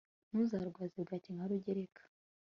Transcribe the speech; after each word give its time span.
ntuzarwaze 0.29 0.97
bwaki 1.05 1.29
nka 1.35 1.45
rugereka 1.49 2.01